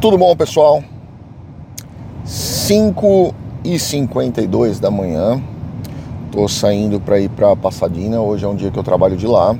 Tudo 0.00 0.16
bom, 0.16 0.36
pessoal? 0.36 0.80
5 2.24 3.34
e 3.64 3.80
52 3.80 4.78
da 4.78 4.92
manhã. 4.92 5.42
Tô 6.30 6.46
saindo 6.46 7.00
para 7.00 7.18
ir 7.18 7.28
para 7.28 7.56
Passadina. 7.56 8.20
Hoje 8.20 8.44
é 8.44 8.48
um 8.48 8.54
dia 8.54 8.70
que 8.70 8.78
eu 8.78 8.84
trabalho 8.84 9.16
de 9.16 9.26
lá. 9.26 9.56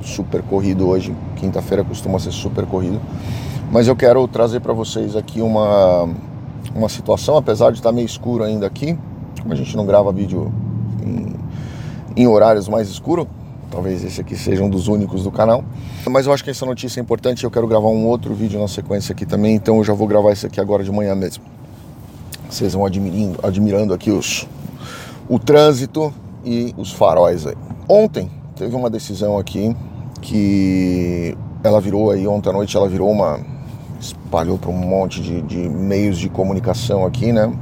Super 0.00 0.40
corrido 0.40 0.88
hoje. 0.88 1.14
Quinta-feira 1.36 1.84
costuma 1.84 2.18
ser 2.18 2.32
super 2.32 2.64
corrido. 2.64 2.98
Mas 3.70 3.86
eu 3.86 3.94
quero 3.94 4.26
trazer 4.26 4.60
para 4.60 4.72
vocês 4.72 5.14
aqui 5.14 5.42
uma 5.42 6.08
uma 6.74 6.88
situação, 6.88 7.36
apesar 7.36 7.70
de 7.70 7.76
estar 7.76 7.92
meio 7.92 8.06
escuro 8.06 8.44
ainda 8.44 8.66
aqui. 8.66 8.96
Como 9.42 9.52
a 9.52 9.56
gente 9.56 9.76
não 9.76 9.84
grava 9.84 10.10
vídeo 10.10 10.50
em, 11.04 11.34
em 12.16 12.26
horários 12.26 12.70
mais 12.70 12.88
escuros, 12.88 13.26
Talvez 13.70 14.02
esse 14.02 14.20
aqui 14.20 14.34
seja 14.34 14.62
um 14.62 14.70
dos 14.70 14.88
únicos 14.88 15.24
do 15.24 15.30
canal. 15.30 15.62
Mas 16.08 16.26
eu 16.26 16.32
acho 16.32 16.42
que 16.42 16.50
essa 16.50 16.64
notícia 16.64 17.00
é 17.00 17.02
importante. 17.02 17.44
Eu 17.44 17.50
quero 17.50 17.66
gravar 17.66 17.88
um 17.88 18.06
outro 18.06 18.34
vídeo 18.34 18.58
na 18.58 18.68
sequência 18.68 19.12
aqui 19.12 19.26
também. 19.26 19.54
Então 19.54 19.76
eu 19.78 19.84
já 19.84 19.92
vou 19.92 20.08
gravar 20.08 20.32
esse 20.32 20.46
aqui 20.46 20.60
agora 20.60 20.82
de 20.82 20.90
manhã 20.90 21.14
mesmo. 21.14 21.44
Vocês 22.48 22.72
vão 22.72 22.86
admirando, 22.86 23.38
admirando 23.42 23.94
aqui 23.94 24.10
os, 24.10 24.48
o 25.28 25.38
trânsito 25.38 26.12
e 26.44 26.74
os 26.78 26.92
faróis 26.92 27.46
aí. 27.46 27.56
Ontem 27.86 28.30
teve 28.56 28.74
uma 28.74 28.88
decisão 28.88 29.38
aqui 29.38 29.76
que 30.22 31.36
ela 31.62 31.80
virou 31.80 32.10
aí, 32.10 32.26
ontem 32.26 32.48
à 32.48 32.52
noite 32.52 32.76
ela 32.76 32.88
virou 32.88 33.10
uma. 33.10 33.38
espalhou 34.00 34.56
para 34.56 34.70
um 34.70 34.78
monte 34.78 35.20
de, 35.20 35.42
de 35.42 35.68
meios 35.68 36.18
de 36.18 36.30
comunicação 36.30 37.04
aqui, 37.04 37.32
né? 37.32 37.52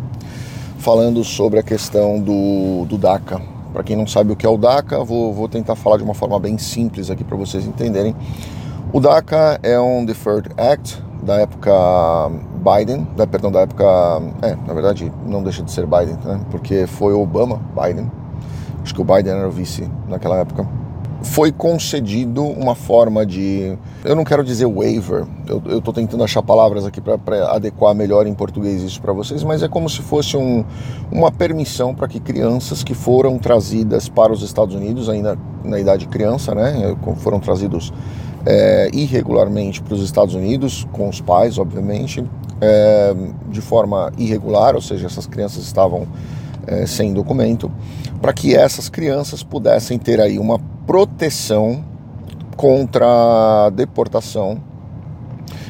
Falando 0.78 1.24
sobre 1.24 1.58
a 1.58 1.62
questão 1.64 2.20
do, 2.20 2.84
do 2.84 2.96
DACA 2.96 3.55
para 3.76 3.84
quem 3.84 3.94
não 3.94 4.06
sabe 4.06 4.32
o 4.32 4.36
que 4.36 4.46
é 4.46 4.48
o 4.48 4.56
DACA, 4.56 5.04
vou, 5.04 5.34
vou 5.34 5.46
tentar 5.50 5.76
falar 5.76 5.98
de 5.98 6.02
uma 6.02 6.14
forma 6.14 6.40
bem 6.40 6.56
simples 6.56 7.10
aqui 7.10 7.22
para 7.22 7.36
vocês 7.36 7.66
entenderem. 7.66 8.16
O 8.90 8.98
DACA 8.98 9.60
é 9.62 9.78
um 9.78 10.02
Deferred 10.02 10.48
Act 10.56 11.04
da 11.22 11.34
época 11.34 11.70
Biden, 12.54 13.06
da, 13.14 13.26
perdão, 13.26 13.52
da 13.52 13.60
época. 13.60 13.84
É, 14.40 14.56
na 14.66 14.72
verdade 14.72 15.12
não 15.26 15.42
deixa 15.42 15.62
de 15.62 15.70
ser 15.70 15.84
Biden, 15.84 16.16
né? 16.24 16.40
Porque 16.50 16.86
foi 16.86 17.12
Obama, 17.12 17.60
Biden. 17.78 18.10
Acho 18.82 18.94
que 18.94 19.02
o 19.02 19.04
Biden 19.04 19.34
era 19.34 19.46
o 19.46 19.50
vice 19.50 19.86
naquela 20.08 20.38
época 20.38 20.66
foi 21.26 21.50
concedido 21.50 22.42
uma 22.42 22.74
forma 22.74 23.26
de. 23.26 23.76
Eu 24.04 24.14
não 24.14 24.24
quero 24.24 24.44
dizer 24.44 24.66
waiver, 24.66 25.26
eu 25.48 25.78
estou 25.78 25.92
tentando 25.92 26.22
achar 26.22 26.42
palavras 26.42 26.86
aqui 26.86 27.00
para 27.00 27.50
adequar 27.50 27.94
melhor 27.94 28.26
em 28.26 28.34
português 28.34 28.82
isso 28.82 29.00
para 29.02 29.12
vocês, 29.12 29.42
mas 29.42 29.62
é 29.62 29.68
como 29.68 29.88
se 29.90 30.00
fosse 30.02 30.36
um, 30.36 30.64
uma 31.10 31.30
permissão 31.30 31.94
para 31.94 32.06
que 32.06 32.20
crianças 32.20 32.82
que 32.82 32.94
foram 32.94 33.38
trazidas 33.38 34.08
para 34.08 34.32
os 34.32 34.42
Estados 34.42 34.74
Unidos, 34.74 35.08
ainda 35.08 35.36
na 35.64 35.80
idade 35.80 36.06
criança, 36.06 36.54
né, 36.54 36.96
foram 37.16 37.40
trazidos 37.40 37.92
é, 38.46 38.88
irregularmente 38.92 39.82
para 39.82 39.94
os 39.94 40.02
Estados 40.02 40.34
Unidos, 40.34 40.86
com 40.92 41.08
os 41.08 41.20
pais, 41.20 41.58
obviamente, 41.58 42.24
é, 42.60 43.14
de 43.50 43.60
forma 43.60 44.12
irregular, 44.16 44.76
ou 44.76 44.80
seja, 44.80 45.06
essas 45.06 45.26
crianças 45.26 45.64
estavam 45.64 46.06
é, 46.66 46.86
sem 46.86 47.12
documento, 47.12 47.70
para 48.22 48.32
que 48.32 48.54
essas 48.54 48.88
crianças 48.88 49.42
pudessem 49.42 49.98
ter 49.98 50.20
aí 50.20 50.38
uma 50.38 50.60
proteção 50.86 51.84
contra 52.56 53.70
deportação 53.70 54.60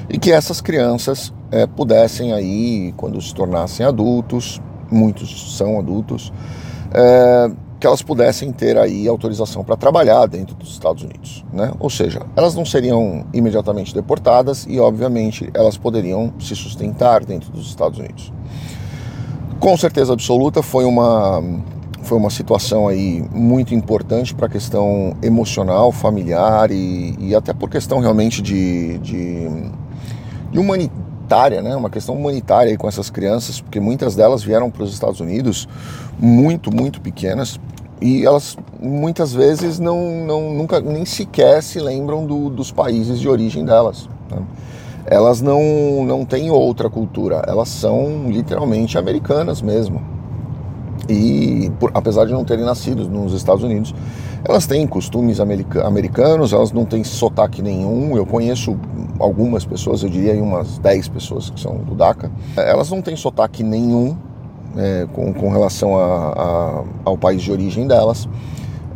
e 0.08 0.18
que 0.18 0.30
essas 0.30 0.60
crianças 0.60 1.32
é, 1.50 1.66
pudessem 1.66 2.32
aí, 2.32 2.92
quando 2.96 3.20
se 3.20 3.34
tornassem 3.34 3.84
adultos, 3.84 4.60
muitos 4.90 5.56
são 5.56 5.78
adultos, 5.78 6.32
é, 6.92 7.50
que 7.78 7.86
elas 7.86 8.02
pudessem 8.02 8.52
ter 8.52 8.78
aí 8.78 9.06
autorização 9.06 9.64
para 9.64 9.76
trabalhar 9.76 10.26
dentro 10.26 10.54
dos 10.54 10.70
Estados 10.70 11.02
Unidos, 11.02 11.44
né? 11.52 11.72
Ou 11.78 11.90
seja, 11.90 12.22
elas 12.34 12.54
não 12.54 12.64
seriam 12.64 13.26
imediatamente 13.34 13.94
deportadas 13.94 14.64
e, 14.68 14.78
obviamente, 14.80 15.50
elas 15.52 15.76
poderiam 15.76 16.32
se 16.38 16.56
sustentar 16.56 17.24
dentro 17.24 17.50
dos 17.50 17.68
Estados 17.68 17.98
Unidos. 17.98 18.32
Com 19.60 19.76
certeza 19.76 20.12
absoluta 20.12 20.62
foi 20.62 20.84
uma 20.84 21.42
foi 22.06 22.16
uma 22.16 22.30
situação 22.30 22.86
aí 22.86 23.24
muito 23.32 23.74
importante 23.74 24.32
para 24.32 24.46
a 24.46 24.48
questão 24.48 25.16
emocional, 25.20 25.90
familiar 25.90 26.70
e, 26.70 27.16
e, 27.18 27.34
até 27.34 27.52
por 27.52 27.68
questão 27.68 27.98
realmente 27.98 28.40
de, 28.40 28.96
de, 28.98 29.48
de, 30.52 30.58
humanitária, 30.58 31.60
né? 31.60 31.74
Uma 31.74 31.90
questão 31.90 32.14
humanitária 32.14 32.70
aí 32.70 32.76
com 32.76 32.86
essas 32.86 33.10
crianças, 33.10 33.60
porque 33.60 33.80
muitas 33.80 34.14
delas 34.14 34.44
vieram 34.44 34.70
para 34.70 34.84
os 34.84 34.92
Estados 34.92 35.18
Unidos 35.18 35.68
muito, 36.16 36.74
muito 36.74 37.00
pequenas 37.00 37.58
e 38.00 38.24
elas 38.24 38.56
muitas 38.80 39.32
vezes 39.32 39.80
não, 39.80 40.24
não 40.24 40.54
nunca 40.54 40.80
nem 40.80 41.04
sequer 41.04 41.60
se 41.60 41.80
lembram 41.80 42.24
do, 42.24 42.48
dos 42.48 42.70
países 42.70 43.18
de 43.18 43.28
origem 43.28 43.64
delas. 43.64 44.08
Né? 44.30 44.42
Elas 45.06 45.40
não, 45.40 46.04
não 46.04 46.24
têm 46.24 46.50
outra 46.50 46.88
cultura, 46.88 47.42
elas 47.48 47.68
são 47.68 48.28
literalmente 48.28 48.96
americanas 48.96 49.60
mesmo 49.60 50.15
e 51.08 51.70
por, 51.78 51.90
apesar 51.94 52.24
de 52.26 52.32
não 52.32 52.44
terem 52.44 52.64
nascido 52.64 53.08
nos 53.08 53.32
Estados 53.32 53.62
Unidos, 53.62 53.94
elas 54.44 54.66
têm 54.66 54.86
costumes 54.86 55.40
america, 55.40 55.86
americanos, 55.86 56.52
elas 56.52 56.72
não 56.72 56.84
têm 56.84 57.02
sotaque 57.04 57.62
nenhum. 57.62 58.16
Eu 58.16 58.26
conheço 58.26 58.76
algumas 59.18 59.64
pessoas, 59.64 60.02
eu 60.02 60.08
diria 60.08 60.34
umas 60.42 60.78
10 60.78 61.08
pessoas 61.08 61.50
que 61.50 61.60
são 61.60 61.76
do 61.78 61.94
DACA, 61.94 62.30
elas 62.56 62.90
não 62.90 63.00
têm 63.02 63.16
sotaque 63.16 63.62
nenhum 63.62 64.16
é, 64.76 65.06
com, 65.12 65.32
com 65.32 65.50
relação 65.50 65.96
a, 65.96 66.04
a, 66.04 66.84
ao 67.04 67.16
país 67.16 67.42
de 67.42 67.50
origem 67.50 67.86
delas. 67.86 68.28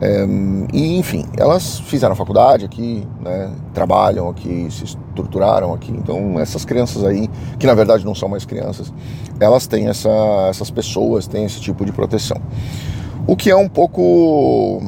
É, 0.00 0.26
e 0.72 0.98
enfim, 0.98 1.26
elas 1.36 1.78
fizeram 1.80 2.16
faculdade 2.16 2.64
aqui, 2.64 3.06
né, 3.20 3.50
trabalham 3.74 4.30
aqui, 4.30 4.66
se 4.70 4.84
estruturaram 4.84 5.74
aqui. 5.74 5.92
Então 5.92 6.40
essas 6.40 6.64
crianças 6.64 7.04
aí, 7.04 7.28
que 7.58 7.66
na 7.66 7.74
verdade 7.74 8.04
não 8.04 8.14
são 8.14 8.28
mais 8.28 8.46
crianças, 8.46 8.92
elas 9.38 9.66
têm 9.66 9.88
essa, 9.88 10.08
essas 10.48 10.70
pessoas 10.70 11.26
têm 11.26 11.44
esse 11.44 11.60
tipo 11.60 11.84
de 11.84 11.92
proteção. 11.92 12.40
O 13.26 13.36
que 13.36 13.50
é 13.50 13.56
um 13.56 13.68
pouco 13.68 14.82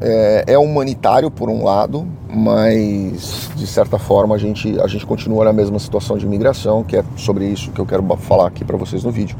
é, 0.00 0.44
é, 0.46 0.58
humanitário 0.58 1.30
por 1.30 1.50
um 1.50 1.64
lado, 1.64 2.06
mas 2.32 3.50
de 3.56 3.66
certa 3.66 3.98
forma 3.98 4.36
a 4.36 4.38
gente, 4.38 4.80
a 4.80 4.86
gente 4.86 5.04
continua 5.04 5.44
na 5.44 5.52
mesma 5.52 5.78
situação 5.80 6.16
de 6.16 6.24
imigração, 6.24 6.84
que 6.84 6.96
é 6.96 7.04
sobre 7.16 7.46
isso 7.46 7.72
que 7.72 7.80
eu 7.80 7.86
quero 7.86 8.04
falar 8.16 8.46
aqui 8.46 8.64
para 8.64 8.76
vocês 8.76 9.02
no 9.02 9.10
vídeo. 9.10 9.36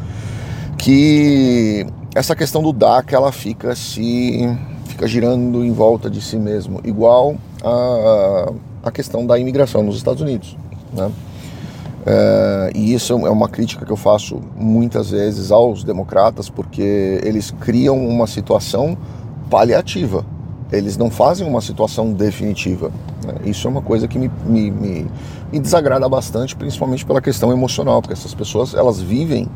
Que 0.76 1.86
essa 2.12 2.34
questão 2.34 2.60
do 2.60 2.72
DACA 2.72 3.14
ela 3.14 3.30
fica 3.30 3.76
se 3.76 4.48
fica 4.92 5.06
girando 5.06 5.64
em 5.64 5.72
volta 5.72 6.08
de 6.10 6.20
si 6.20 6.36
mesmo, 6.36 6.80
igual 6.84 7.36
a, 7.64 8.52
a 8.84 8.90
questão 8.90 9.26
da 9.26 9.38
imigração 9.38 9.82
nos 9.82 9.96
Estados 9.96 10.20
Unidos. 10.20 10.56
Né? 10.92 11.10
É, 12.04 12.70
e 12.74 12.92
isso 12.92 13.12
é 13.12 13.30
uma 13.30 13.48
crítica 13.48 13.86
que 13.86 13.92
eu 13.92 13.96
faço 13.96 14.40
muitas 14.56 15.10
vezes 15.10 15.50
aos 15.50 15.82
democratas, 15.84 16.50
porque 16.50 17.20
eles 17.22 17.50
criam 17.50 17.96
uma 18.06 18.26
situação 18.26 18.96
paliativa, 19.48 20.24
eles 20.70 20.96
não 20.96 21.10
fazem 21.10 21.46
uma 21.46 21.60
situação 21.60 22.12
definitiva. 22.12 22.90
Né? 23.24 23.34
Isso 23.46 23.66
é 23.66 23.70
uma 23.70 23.82
coisa 23.82 24.06
que 24.06 24.18
me, 24.18 24.30
me, 24.44 24.70
me, 24.70 25.06
me 25.52 25.60
desagrada 25.60 26.08
bastante, 26.08 26.56
principalmente 26.56 27.04
pela 27.06 27.20
questão 27.20 27.52
emocional, 27.52 28.02
porque 28.02 28.14
essas 28.14 28.34
pessoas 28.34 28.74
elas 28.74 29.00
vivem 29.00 29.48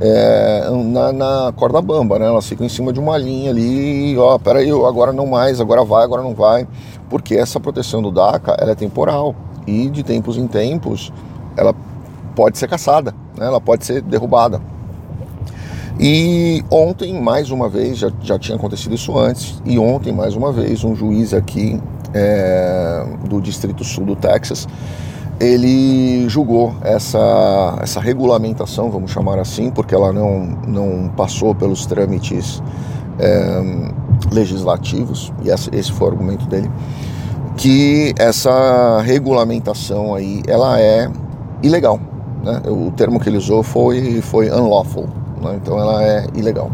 é, 0.00 0.68
na, 0.70 1.12
na, 1.12 1.52
corda 1.56 1.80
bamba, 1.82 2.18
né? 2.18 2.26
Elas 2.26 2.46
ficam 2.46 2.64
em 2.64 2.68
cima 2.68 2.92
de 2.92 3.00
uma 3.00 3.18
linha 3.18 3.50
ali, 3.50 4.16
ó, 4.16 4.38
peraí, 4.38 4.70
agora 4.70 5.12
não 5.12 5.26
mais, 5.26 5.60
agora 5.60 5.84
vai, 5.84 6.04
agora 6.04 6.22
não 6.22 6.34
vai, 6.34 6.66
porque 7.08 7.34
essa 7.34 7.58
proteção 7.58 8.00
do 8.00 8.10
DACA 8.10 8.56
ela 8.58 8.72
é 8.72 8.74
temporal 8.74 9.34
e 9.66 9.88
de 9.90 10.02
tempos 10.02 10.36
em 10.36 10.46
tempos 10.46 11.12
ela 11.56 11.74
pode 12.36 12.58
ser 12.58 12.68
caçada, 12.68 13.12
né? 13.36 13.46
ela 13.46 13.60
pode 13.60 13.84
ser 13.84 14.00
derrubada. 14.00 14.60
E 16.00 16.64
ontem, 16.70 17.20
mais 17.20 17.50
uma 17.50 17.68
vez, 17.68 17.98
já, 17.98 18.12
já 18.22 18.38
tinha 18.38 18.56
acontecido 18.56 18.94
isso 18.94 19.18
antes, 19.18 19.60
e 19.64 19.80
ontem, 19.80 20.12
mais 20.12 20.36
uma 20.36 20.52
vez, 20.52 20.84
um 20.84 20.94
juiz 20.94 21.34
aqui 21.34 21.80
é, 22.14 23.04
do 23.28 23.40
Distrito 23.40 23.82
Sul 23.82 24.06
do 24.06 24.14
Texas 24.14 24.68
ele 25.40 26.28
julgou 26.28 26.74
essa, 26.82 27.78
essa 27.80 28.00
regulamentação, 28.00 28.90
vamos 28.90 29.10
chamar 29.10 29.38
assim, 29.38 29.70
porque 29.70 29.94
ela 29.94 30.12
não, 30.12 30.40
não 30.66 31.08
passou 31.16 31.54
pelos 31.54 31.86
trâmites 31.86 32.62
é, 33.18 33.62
legislativos, 34.32 35.32
e 35.42 35.50
esse, 35.50 35.70
esse 35.72 35.92
foi 35.92 36.08
o 36.08 36.10
argumento 36.12 36.46
dele, 36.46 36.70
que 37.56 38.14
essa 38.18 39.00
regulamentação 39.02 40.14
aí, 40.14 40.42
ela 40.46 40.80
é 40.80 41.10
ilegal. 41.62 42.00
Né? 42.42 42.62
O 42.66 42.90
termo 42.92 43.20
que 43.20 43.28
ele 43.28 43.36
usou 43.36 43.62
foi, 43.62 44.20
foi 44.22 44.50
unlawful, 44.50 45.08
né? 45.40 45.58
então 45.62 45.78
ela 45.78 46.02
é 46.02 46.26
ilegal. 46.34 46.70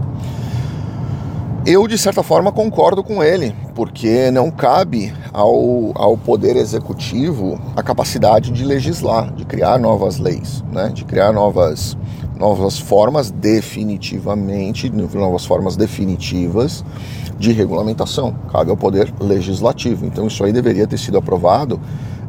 Eu, 1.66 1.86
de 1.88 1.96
certa 1.96 2.22
forma, 2.22 2.52
concordo 2.52 3.02
com 3.02 3.22
ele, 3.22 3.54
porque 3.74 4.30
não 4.30 4.50
cabe 4.50 5.12
ao, 5.32 5.92
ao 5.94 6.16
Poder 6.16 6.56
Executivo 6.56 7.60
a 7.76 7.82
capacidade 7.82 8.50
de 8.50 8.64
legislar, 8.64 9.32
de 9.32 9.44
criar 9.44 9.78
novas 9.78 10.18
leis, 10.18 10.62
né? 10.72 10.90
de 10.94 11.04
criar 11.04 11.32
novas, 11.32 11.96
novas 12.38 12.78
formas 12.78 13.30
definitivamente, 13.30 14.90
novas 14.90 15.44
formas 15.44 15.76
definitivas 15.76 16.84
de 17.38 17.52
regulamentação. 17.52 18.34
Cabe 18.52 18.70
ao 18.70 18.76
Poder 18.76 19.12
Legislativo. 19.20 20.06
Então, 20.06 20.26
isso 20.28 20.44
aí 20.44 20.52
deveria 20.52 20.86
ter 20.86 20.98
sido 20.98 21.18
aprovado 21.18 21.80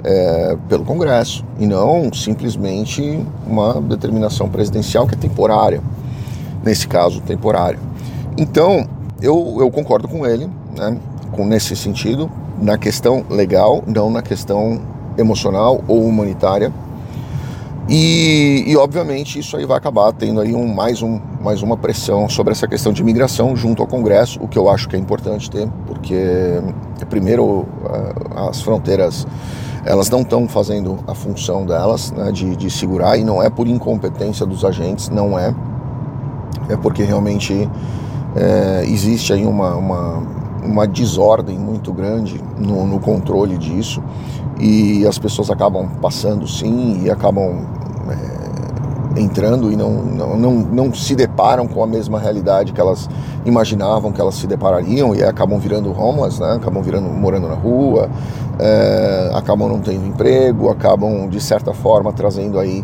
é, 0.05 0.57
pelo 0.69 0.85
Congresso 0.85 1.43
e 1.59 1.65
não 1.65 2.13
simplesmente 2.13 3.25
uma 3.45 3.81
determinação 3.81 4.47
presidencial 4.47 5.07
que 5.07 5.15
é 5.15 5.17
temporária, 5.17 5.81
nesse 6.63 6.87
caso 6.87 7.21
temporária. 7.21 7.79
Então 8.37 8.87
eu, 9.21 9.57
eu 9.59 9.71
concordo 9.71 10.07
com 10.07 10.25
ele, 10.25 10.47
né, 10.77 10.97
com 11.35 11.45
nesse 11.45 11.75
sentido, 11.75 12.31
na 12.61 12.77
questão 12.77 13.25
legal, 13.29 13.83
não 13.85 14.09
na 14.09 14.21
questão 14.21 14.81
emocional 15.17 15.83
ou 15.87 16.05
humanitária. 16.05 16.71
E, 17.87 18.63
e, 18.65 18.75
obviamente 18.75 19.37
isso 19.37 19.55
aí 19.55 19.65
vai 19.65 19.77
acabar 19.77 20.11
tendo 20.11 20.41
aí 20.41 20.55
um, 20.55 20.73
mais, 20.73 21.03
um, 21.03 21.19
mais 21.39 21.61
uma 21.61 21.77
pressão 21.77 22.27
sobre 22.27 22.51
essa 22.51 22.67
questão 22.67 22.91
de 22.91 23.01
imigração 23.01 23.55
junto 23.55 23.83
ao 23.83 23.87
Congresso, 23.87 24.39
o 24.41 24.47
que 24.47 24.57
eu 24.57 24.67
acho 24.67 24.89
que 24.89 24.95
é 24.95 24.99
importante 24.99 25.51
ter, 25.51 25.69
porque 25.85 26.59
primeiro 27.09 27.67
as 28.49 28.59
fronteiras 28.61 29.27
elas 29.85 30.09
não 30.09 30.21
estão 30.21 30.47
fazendo 30.47 30.97
a 31.05 31.13
função 31.13 31.63
delas 31.63 32.11
né, 32.11 32.31
de, 32.31 32.55
de 32.55 32.71
segurar 32.71 33.17
e 33.17 33.23
não 33.23 33.41
é 33.41 33.51
por 33.51 33.67
incompetência 33.67 34.43
dos 34.47 34.65
agentes, 34.65 35.09
não 35.09 35.37
é, 35.37 35.53
é 36.69 36.75
porque 36.75 37.03
realmente 37.03 37.69
é, 38.35 38.83
existe 38.85 39.31
aí 39.31 39.45
uma, 39.45 39.75
uma, 39.75 40.23
uma, 40.65 40.87
desordem 40.87 41.57
muito 41.57 41.93
grande 41.93 42.41
no, 42.57 42.85
no 42.85 42.99
controle 42.99 43.57
disso 43.57 44.01
e 44.59 45.05
as 45.05 45.17
pessoas 45.17 45.49
acabam 45.49 45.89
passando 46.01 46.47
sim 46.47 47.03
e 47.03 47.11
acabam 47.11 47.65
é, 48.09 49.19
entrando 49.19 49.71
e 49.71 49.75
não, 49.75 49.91
não, 49.91 50.37
não, 50.37 50.53
não, 50.53 50.93
se 50.93 51.15
deparam 51.15 51.67
com 51.67 51.83
a 51.83 51.87
mesma 51.87 52.19
realidade 52.19 52.73
que 52.73 52.81
elas 52.81 53.09
imaginavam 53.45 54.11
que 54.11 54.19
elas 54.19 54.35
se 54.35 54.47
deparariam 54.47 55.15
e 55.15 55.23
acabam 55.23 55.59
virando 55.59 55.91
homeless, 55.91 56.39
né? 56.41 56.53
acabam 56.53 56.81
virando 56.81 57.07
morando 57.07 57.47
na 57.47 57.55
rua, 57.55 58.09
é, 58.59 59.31
acabam 59.33 59.69
não 59.69 59.79
tendo 59.79 60.05
emprego, 60.05 60.69
acabam 60.69 61.29
de 61.29 61.39
certa 61.39 61.73
forma 61.73 62.11
trazendo 62.11 62.59
aí 62.59 62.83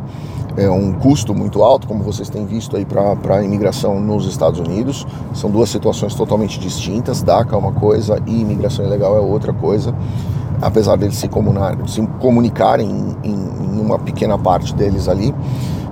é, 0.58 0.70
um 0.70 0.94
custo 0.94 1.34
muito 1.34 1.64
alto, 1.64 1.88
como 1.88 2.04
vocês 2.04 2.30
têm 2.30 2.46
visto 2.46 2.76
aí 2.76 2.86
para 2.86 3.36
a 3.36 3.44
imigração 3.44 4.00
nos 4.00 4.26
Estados 4.26 4.60
Unidos. 4.60 5.06
São 5.34 5.50
duas 5.50 5.70
situações 5.70 6.14
totalmente 6.16 6.60
distintas. 6.60 7.22
DACA 7.22 7.56
é 7.56 7.58
uma 7.58 7.72
coisa 7.72 8.22
e 8.26 8.42
imigração 8.42 8.86
ilegal 8.86 9.16
é 9.18 9.20
outra 9.20 9.54
coisa 9.54 9.94
apesar 10.62 10.96
deles 10.96 11.16
se, 11.16 11.28
se 11.88 12.08
comunicarem 12.20 12.88
em, 13.24 13.32
em, 13.32 13.82
uma 13.82 13.98
pequena 13.98 14.38
parte 14.38 14.76
deles 14.76 15.10
ali, 15.10 15.34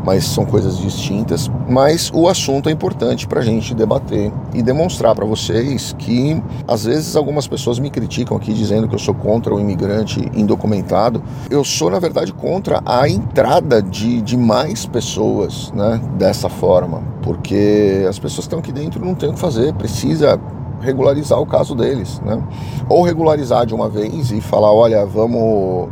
mas 0.04 0.26
são 0.26 0.46
coisas 0.46 0.78
distintas. 0.78 1.50
Mas 1.68 2.12
o 2.14 2.28
assunto 2.28 2.70
é 2.70 2.72
importante 2.72 3.28
para 3.28 3.40
a 3.40 3.44
gente 3.44 3.74
debater 3.74 4.32
e 4.54 4.62
demonstrar 4.62 5.16
para 5.16 5.26
vocês 5.26 5.96
que 5.98 6.42
às 6.68 6.86
vezes 6.86 7.16
algumas 7.16 7.48
pessoas 7.48 7.80
me 7.80 7.90
criticam 7.90 8.38
aqui 8.38 8.54
dizendo 8.54 8.88
que 8.88 8.96
eu 8.96 9.00
sou 9.00 9.14
contra 9.14 9.54
o 9.54 9.60
imigrante 9.60 10.20
indocumentado. 10.34 11.22
Eu 11.50 11.64
sou, 11.64 11.90
na 11.90 12.00
verdade, 12.00 12.34
contra 12.34 12.82
a 12.86 13.08
entrada 13.08 13.82
de, 13.82 14.22
de 14.22 14.38
mais 14.38 14.86
pessoas 14.86 15.72
né, 15.74 16.00
dessa 16.18 16.50
forma, 16.50 17.04
porque 17.22 18.06
as 18.08 18.18
pessoas 18.18 18.46
estão 18.46 18.60
aqui 18.60 18.72
dentro 18.72 19.04
não 19.04 19.16
têm 19.16 19.30
o 19.30 19.34
que 19.34 19.40
fazer, 19.40 19.74
precisa 19.74 20.40
regularizar 20.82 21.40
o 21.40 21.46
caso 21.46 21.76
deles, 21.76 22.20
né? 22.22 22.42
Ou 22.88 23.04
regularizar 23.04 23.66
de 23.66 23.74
uma 23.74 23.90
vez 23.90 24.32
e 24.32 24.42
falar, 24.42 24.72
olha, 24.72 25.06
vamos 25.06 25.90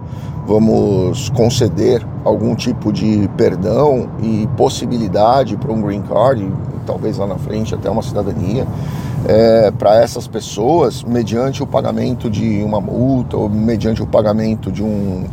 vamos 0.48 1.30
conceder 1.30 2.02
algum 2.24 2.56
tipo 2.56 2.92
de 2.94 3.30
perdão 3.36 4.10
e 4.24 4.48
possibilidade 4.56 5.58
para 5.58 5.72
um 5.72 5.82
green 5.82 6.02
card, 6.02 6.42
e, 6.42 6.52
talvez 6.86 7.18
lá 7.18 7.28
na 7.28 7.38
frente 7.38 7.76
até 7.76 7.90
uma 7.90 8.02
cidadania, 8.02 8.66
é, 9.28 9.72
para 9.72 9.98
essas 10.02 10.26
pessoas, 10.26 11.04
mediante 11.04 11.62
o 11.62 11.68
pagamento 11.68 12.30
de 12.30 12.64
uma 12.64 12.80
multa 12.80 13.36
ou 13.36 13.50
mediante 13.50 14.02
o 14.02 14.08
pagamento 14.08 14.72
de 14.72 14.82
um 14.82 15.26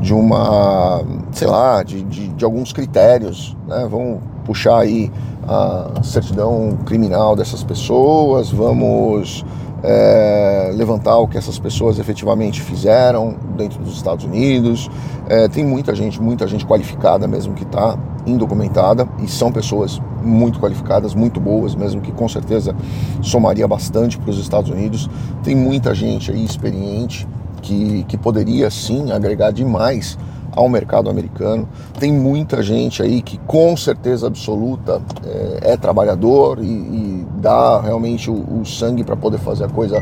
de 0.00 0.12
uma, 0.12 1.00
sei 1.30 1.46
lá, 1.46 1.80
de, 1.84 2.02
de, 2.02 2.26
de 2.28 2.44
alguns 2.44 2.72
critérios, 2.72 3.56
né? 3.68 3.86
Vamos 3.88 4.18
puxar 4.44 4.78
aí 4.78 5.12
a 5.46 6.02
certidão 6.02 6.76
criminal 6.84 7.36
dessas 7.36 7.62
pessoas, 7.62 8.50
vamos 8.50 9.44
é, 9.82 10.70
levantar 10.74 11.18
o 11.18 11.26
que 11.26 11.36
essas 11.36 11.58
pessoas 11.58 11.98
efetivamente 11.98 12.60
fizeram 12.60 13.34
dentro 13.56 13.82
dos 13.82 13.96
Estados 13.96 14.24
Unidos. 14.24 14.90
É, 15.28 15.48
tem 15.48 15.64
muita 15.64 15.94
gente, 15.94 16.20
muita 16.20 16.46
gente 16.46 16.64
qualificada 16.64 17.26
mesmo 17.26 17.54
que 17.54 17.64
está 17.64 17.98
indocumentada 18.26 19.08
e 19.22 19.28
são 19.28 19.50
pessoas 19.50 20.00
muito 20.22 20.60
qualificadas, 20.60 21.14
muito 21.14 21.40
boas 21.40 21.74
mesmo, 21.74 22.00
que 22.00 22.12
com 22.12 22.28
certeza 22.28 22.74
somaria 23.20 23.66
bastante 23.66 24.18
para 24.18 24.30
os 24.30 24.38
Estados 24.38 24.70
Unidos. 24.70 25.10
Tem 25.42 25.56
muita 25.56 25.94
gente 25.94 26.30
aí 26.30 26.44
experiente 26.44 27.26
que, 27.60 28.04
que 28.04 28.16
poderia 28.16 28.70
sim 28.70 29.10
agregar 29.10 29.50
demais 29.50 30.16
ao 30.54 30.68
mercado 30.68 31.10
americano. 31.10 31.68
Tem 31.98 32.12
muita 32.12 32.62
gente 32.62 33.02
aí 33.02 33.22
que 33.22 33.38
com 33.38 33.76
certeza 33.76 34.26
absoluta 34.26 35.00
é, 35.24 35.72
é 35.72 35.76
trabalhador 35.76 36.58
e, 36.60 36.66
e, 36.66 37.11
dá 37.42 37.80
realmente 37.80 38.30
o, 38.30 38.60
o 38.60 38.64
sangue 38.64 39.02
para 39.02 39.16
poder 39.16 39.38
fazer 39.38 39.64
a 39.64 39.68
coisa 39.68 40.00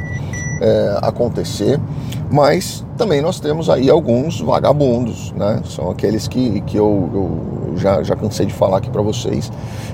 é, 0.60 0.98
acontecer. 1.02 1.80
Mas 2.30 2.84
também 2.96 3.20
nós 3.20 3.40
temos 3.40 3.68
aí 3.68 3.90
alguns 3.90 4.40
vagabundos, 4.40 5.32
né? 5.32 5.62
São 5.64 5.90
aqueles 5.90 6.28
que, 6.28 6.60
que 6.60 6.76
eu, 6.76 7.10
eu 7.12 7.76
já, 7.76 8.02
já 8.04 8.14
cansei 8.14 8.46
de 8.46 8.52
falar 8.52 8.76
aqui 8.76 8.88
para 8.88 9.02
vocês, 9.02 9.50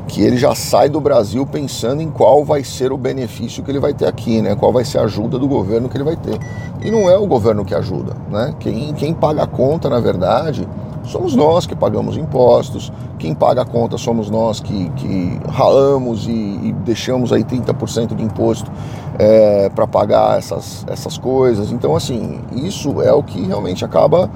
que 0.07 0.21
ele 0.21 0.37
já 0.37 0.55
sai 0.55 0.91
do 0.91 1.01
Brasil 1.01 1.47
pensando 1.47 2.03
em 2.03 2.11
qual 2.11 2.45
vai 2.45 2.63
ser 2.63 2.93
o 2.93 2.99
benefício 2.99 3.63
que 3.63 3.71
ele 3.71 3.79
vai 3.79 3.95
ter 3.95 4.07
aqui, 4.07 4.43
né? 4.43 4.55
Qual 4.55 4.71
vai 4.71 4.85
ser 4.85 4.99
a 4.99 5.03
ajuda 5.03 5.39
do 5.39 5.49
governo 5.49 5.89
que 5.89 5.97
ele 5.97 6.05
vai 6.05 6.17
ter. 6.17 6.39
E 6.83 6.91
não 6.91 7.09
é 7.09 7.17
o 7.17 7.27
governo 7.27 7.65
que 7.65 7.75
ajuda, 7.75 8.15
né? 8.31 8.55
Quem, 8.61 8.93
quem 8.93 9.15
paga 9.15 9.45
a 9.45 9.47
conta, 9.47 9.89
na 9.89 9.99
verdade, 9.99 10.69
somos 11.07 11.35
nós 11.35 11.67
que 11.67 11.75
pagamos 11.75 12.17
impostos, 12.17 12.93
quem 13.19 13.35
paga 13.35 13.63
a 13.63 13.65
conta 13.65 13.97
somos 13.97 14.29
nós 14.29 14.61
que, 14.61 14.91
que 14.91 15.41
ralamos 15.49 16.27
e, 16.27 16.31
e 16.31 16.75
deixamos 16.85 17.33
aí 17.33 17.45
30% 17.45 18.15
de 18.15 18.23
imposto 18.23 18.71
é, 19.19 19.69
para 19.71 19.87
pagar 19.87 20.39
essas, 20.39 20.85
essas 20.89 21.17
coisas. 21.17 21.73
Então, 21.73 21.97
assim, 21.97 22.41
isso 22.53 23.01
é 23.01 23.13
o 23.13 23.23
que 23.23 23.41
realmente 23.41 23.85
acaba 23.85 24.31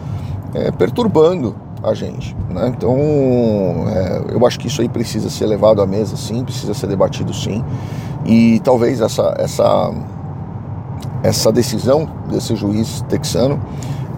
é, 0.55 0.71
perturbando 0.71 1.55
a 1.83 1.95
gente. 1.95 2.37
Né? 2.49 2.73
Então, 2.77 2.97
é, 3.89 4.35
eu 4.35 4.47
acho 4.47 4.59
que 4.59 4.69
isso 4.69 4.81
aí 4.81 4.89
precisa 4.89 5.31
ser 5.31 5.47
levado 5.47 5.83
à 5.83 5.87
mesa, 5.87 6.17
sim, 6.17 6.45
precisa 6.45 6.75
ser 6.75 6.87
debatido, 6.87 7.33
sim. 7.35 7.65
E 8.25 8.61
talvez 8.61 9.01
essa, 9.01 9.35
essa, 9.39 9.93
essa 11.23 11.51
decisão 11.51 12.09
desse 12.29 12.55
juiz 12.55 13.03
texano 13.09 13.61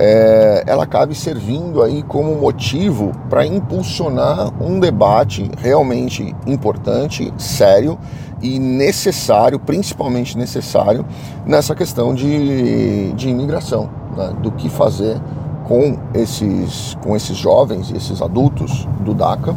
é, 0.04 0.64
ela 0.66 0.82
acabe 0.82 1.14
servindo 1.14 1.80
aí 1.80 2.02
como 2.02 2.34
motivo 2.34 3.12
para 3.30 3.46
impulsionar 3.46 4.52
um 4.60 4.80
debate 4.80 5.48
realmente 5.58 6.34
importante, 6.44 7.32
sério 7.38 7.96
e 8.42 8.58
necessário, 8.58 9.60
principalmente 9.60 10.36
necessário, 10.36 11.06
nessa 11.46 11.72
questão 11.72 12.12
de, 12.12 13.12
de 13.12 13.28
imigração, 13.28 13.88
né? 14.16 14.34
do 14.42 14.50
que 14.50 14.68
fazer 14.68 15.20
com 15.68 15.96
esses, 16.12 16.98
com 17.00 17.14
esses 17.14 17.36
jovens 17.36 17.90
e 17.90 17.96
esses 17.96 18.20
adultos 18.20 18.88
do 19.02 19.14
DACA, 19.14 19.54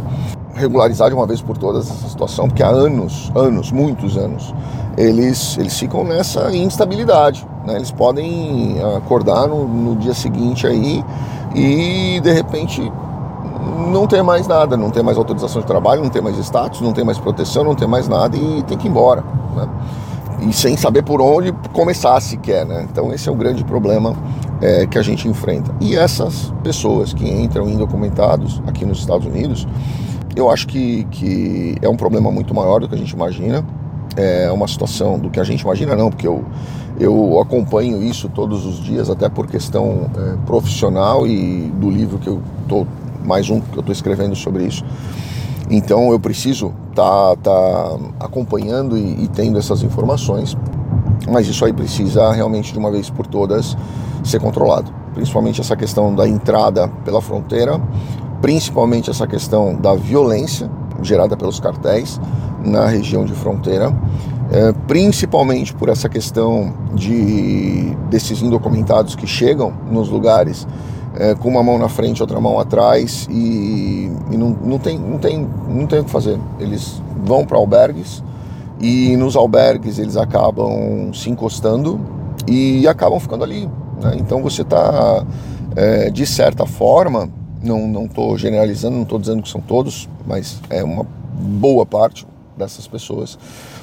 regularizar 0.55 1.09
de 1.09 1.15
uma 1.15 1.27
vez 1.27 1.41
por 1.41 1.57
todas 1.57 1.89
essa 1.89 2.07
situação, 2.07 2.47
porque 2.47 2.63
há 2.63 2.69
anos, 2.69 3.31
anos, 3.35 3.71
muitos 3.71 4.17
anos, 4.17 4.53
eles, 4.97 5.57
eles 5.57 5.77
ficam 5.77 6.03
nessa 6.03 6.55
instabilidade. 6.55 7.45
Né? 7.65 7.75
Eles 7.75 7.91
podem 7.91 8.77
acordar 8.97 9.47
no, 9.47 9.67
no 9.67 9.95
dia 9.97 10.13
seguinte 10.13 10.65
aí 10.65 11.03
e 11.53 12.19
de 12.21 12.31
repente 12.31 12.91
não 13.91 14.07
ter 14.07 14.21
mais 14.23 14.47
nada, 14.47 14.77
não 14.77 14.89
ter 14.89 15.03
mais 15.03 15.17
autorização 15.17 15.61
de 15.61 15.67
trabalho, 15.67 16.01
não 16.01 16.09
ter 16.09 16.21
mais 16.21 16.37
status, 16.37 16.81
não 16.81 16.93
ter 16.93 17.03
mais 17.03 17.17
proteção, 17.17 17.63
não 17.63 17.75
ter 17.75 17.87
mais 17.87 18.07
nada 18.07 18.37
e 18.37 18.63
tem 18.63 18.77
que 18.77 18.87
ir 18.87 18.89
embora. 18.89 19.23
Né? 19.55 19.67
E 20.47 20.53
sem 20.53 20.77
saber 20.77 21.03
por 21.03 21.21
onde 21.21 21.51
começar 21.73 22.19
sequer. 22.21 22.65
Né? 22.65 22.85
Então 22.89 23.11
esse 23.13 23.27
é 23.27 23.31
o 23.31 23.35
grande 23.35 23.63
problema 23.63 24.15
é, 24.61 24.85
que 24.85 24.97
a 24.97 25.01
gente 25.01 25.27
enfrenta. 25.27 25.73
E 25.81 25.95
essas 25.95 26.53
pessoas 26.63 27.13
que 27.13 27.27
entram 27.27 27.67
indocumentados 27.67 28.61
aqui 28.67 28.85
nos 28.85 28.99
Estados 28.99 29.25
Unidos, 29.25 29.67
eu 30.35 30.49
acho 30.49 30.67
que, 30.67 31.05
que 31.05 31.75
é 31.81 31.89
um 31.89 31.95
problema 31.95 32.31
muito 32.31 32.53
maior 32.53 32.79
do 32.79 32.89
que 32.89 32.95
a 32.95 32.97
gente 32.97 33.11
imagina 33.11 33.65
é 34.15 34.51
uma 34.51 34.67
situação 34.67 35.19
do 35.19 35.29
que 35.29 35.39
a 35.39 35.43
gente 35.43 35.61
imagina, 35.61 35.95
não, 35.95 36.09
porque 36.09 36.27
eu, 36.27 36.43
eu 36.99 37.39
acompanho 37.39 38.01
isso 38.01 38.29
todos 38.29 38.65
os 38.65 38.81
dias, 38.81 39.09
até 39.09 39.27
por 39.27 39.47
questão 39.47 40.09
é, 40.17 40.37
profissional 40.45 41.27
e 41.27 41.71
do 41.75 41.89
livro 41.89 42.17
que 42.17 42.27
eu 42.27 42.41
tô 42.67 42.85
mais 43.23 43.49
um 43.49 43.59
que 43.59 43.75
eu 43.75 43.81
estou 43.81 43.91
escrevendo 43.91 44.35
sobre 44.35 44.63
isso. 44.63 44.85
Então 45.69 46.11
eu 46.11 46.19
preciso 46.19 46.71
estar 46.91 47.35
tá, 47.37 47.51
tá 47.51 47.97
acompanhando 48.19 48.97
e, 48.97 49.23
e 49.23 49.27
tendo 49.27 49.57
essas 49.57 49.81
informações, 49.81 50.55
mas 51.27 51.47
isso 51.47 51.65
aí 51.65 51.73
precisa 51.73 52.31
realmente 52.31 52.71
de 52.71 52.79
uma 52.79 52.91
vez 52.91 53.09
por 53.09 53.25
todas 53.25 53.75
ser 54.23 54.39
controlado, 54.39 54.91
principalmente 55.13 55.59
essa 55.59 55.75
questão 55.75 56.13
da 56.13 56.27
entrada 56.27 56.87
pela 57.03 57.21
fronteira, 57.21 57.81
principalmente 58.45 59.09
essa 59.09 59.25
questão 59.25 59.73
da 59.73 59.95
violência 59.95 60.69
gerada 61.01 61.35
pelos 61.35 61.59
cartéis 61.59 62.21
na 62.63 62.85
região 62.85 63.25
de 63.25 63.33
fronteira, 63.33 63.91
é, 64.51 64.71
principalmente 64.85 65.73
por 65.73 65.89
essa 65.89 66.07
questão 66.07 66.71
de 66.93 67.89
desses 68.07 68.43
indocumentados 68.43 69.15
que 69.15 69.25
chegam 69.25 69.73
nos 69.89 70.09
lugares 70.09 70.67
é, 71.15 71.33
com 71.33 71.49
uma 71.49 71.63
mão 71.63 71.79
na 71.79 71.89
frente, 71.89 72.21
outra 72.21 72.39
mão 72.39 72.59
atrás 72.59 73.27
e, 73.31 74.11
e 74.29 74.37
não, 74.37 74.49
não, 74.63 74.77
tem, 74.77 74.99
não, 74.99 75.17
tem, 75.17 75.47
não 75.67 75.87
tem 75.87 76.01
o 76.01 76.03
que 76.03 76.11
fazer. 76.11 76.39
Eles 76.59 77.01
vão 77.25 77.47
para 77.47 77.57
albergues 77.57 78.23
e 78.79 79.17
nos 79.17 79.35
albergues 79.35 79.97
eles 79.97 80.17
acabam 80.17 81.11
se 81.15 81.31
encostando 81.31 81.99
e 82.47 82.87
acabam 82.87 83.19
ficando 83.19 83.43
ali. 83.43 83.67
Né? 83.99 84.17
Então 84.19 84.43
você 84.43 84.61
está, 84.61 85.25
é, 85.75 86.11
de 86.11 86.27
certa 86.27 86.67
forma, 86.67 87.27
não 87.63 88.05
estou 88.05 88.37
generalizando, 88.37 88.95
não 88.95 89.03
estou 89.03 89.19
dizendo 89.19 89.41
que 89.41 89.49
são 89.49 89.61
todos, 89.61 90.07
mas 90.25 90.59
é 90.69 90.83
uma 90.83 91.05
boa 91.33 91.85
parte 91.85 92.25
dessas 92.55 92.87
pessoas, 92.87 93.37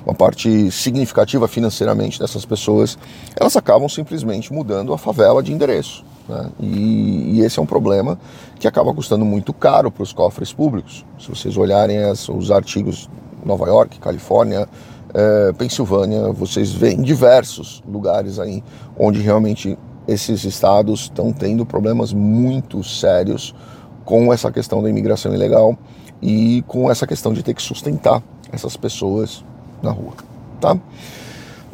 uma 0.04 0.14
parte 0.14 0.70
significativa 0.70 1.46
financeiramente 1.46 2.18
dessas 2.18 2.44
pessoas, 2.44 2.98
elas 3.36 3.56
acabam 3.56 3.88
simplesmente 3.88 4.52
mudando 4.52 4.92
a 4.92 4.98
favela 4.98 5.42
de 5.42 5.52
endereço. 5.52 6.04
Né? 6.28 6.50
E, 6.60 7.36
e, 7.36 7.40
esse 7.40 7.58
é 7.58 7.62
um 7.62 7.66
problema 7.66 8.18
que 8.58 8.66
acaba 8.66 8.94
custando 8.94 9.24
muito 9.24 9.52
caro 9.52 9.90
para 9.90 10.02
os 10.02 10.12
cofres 10.12 10.52
públicos. 10.52 11.04
Se 11.18 11.28
vocês 11.28 11.56
olharem 11.56 11.98
as, 11.98 12.28
os 12.28 12.50
artigos 12.50 13.10
Nova 13.44 13.66
York, 13.66 13.98
Califórnia, 13.98 14.68
é, 15.12 15.52
Pensilvânia, 15.52 16.32
vocês 16.32 16.72
veem 16.72 17.02
diversos 17.02 17.82
lugares 17.86 18.38
aí 18.38 18.62
onde 18.98 19.20
realmente 19.20 19.76
esses 20.06 20.44
estados 20.44 21.02
estão 21.02 21.32
tendo 21.32 21.64
problemas 21.64 22.12
muito 22.12 22.82
sérios 22.82 23.54
com 24.04 24.32
essa 24.32 24.50
questão 24.50 24.82
da 24.82 24.90
imigração 24.90 25.34
ilegal 25.34 25.76
e 26.20 26.62
com 26.66 26.90
essa 26.90 27.06
questão 27.06 27.32
de 27.32 27.42
ter 27.42 27.54
que 27.54 27.62
sustentar 27.62 28.22
essas 28.52 28.76
pessoas 28.76 29.44
na 29.82 29.90
rua, 29.90 30.12
tá? 30.60 30.76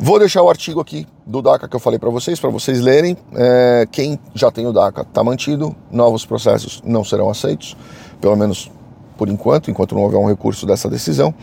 Vou 0.00 0.18
deixar 0.18 0.42
o 0.42 0.48
artigo 0.48 0.80
aqui 0.80 1.06
do 1.26 1.42
DACA 1.42 1.66
que 1.66 1.74
eu 1.74 1.80
falei 1.80 1.98
para 1.98 2.08
vocês, 2.08 2.38
para 2.38 2.50
vocês 2.50 2.80
lerem. 2.80 3.16
É, 3.34 3.86
quem 3.90 4.16
já 4.32 4.48
tem 4.48 4.64
o 4.64 4.72
DACA 4.72 5.02
está 5.02 5.24
mantido, 5.24 5.74
novos 5.90 6.24
processos 6.24 6.80
não 6.84 7.02
serão 7.02 7.28
aceitos, 7.28 7.76
pelo 8.20 8.36
menos 8.36 8.70
por 9.16 9.28
enquanto, 9.28 9.70
enquanto 9.70 9.96
não 9.96 10.02
houver 10.02 10.18
um 10.18 10.26
recurso 10.26 10.64
dessa 10.64 10.88
decisão. 10.88 11.34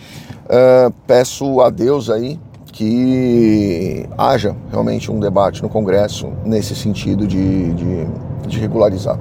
É, 0.48 0.90
peço 1.06 1.60
a 1.60 1.70
Deus 1.70 2.10
aí 2.10 2.40
que 2.76 4.06
haja 4.18 4.54
realmente 4.70 5.10
um 5.10 5.18
debate 5.18 5.64
no 5.64 5.70
Congresso 5.70 6.34
nesse 6.44 6.76
sentido 6.76 7.26
de, 7.26 7.74
de, 7.74 8.08
de 8.48 8.60
regularizar 8.60 9.18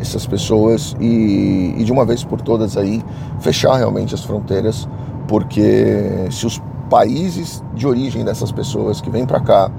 essas 0.00 0.24
pessoas 0.26 0.94
e, 1.00 1.74
e, 1.76 1.82
de 1.82 1.90
uma 1.90 2.04
vez 2.04 2.22
por 2.22 2.40
todas 2.40 2.76
aí 2.76 3.02
fechar 3.40 3.74
realmente 3.74 4.14
as 4.14 4.22
fronteiras, 4.22 4.88
porque 5.26 6.28
se 6.30 6.46
os 6.46 6.62
países 6.88 7.64
de 7.74 7.84
origem 7.84 8.24
dessas 8.24 8.52
pessoas 8.52 9.00
que 9.00 9.10
vêm 9.10 9.26
para 9.26 9.40
cá 9.40 9.72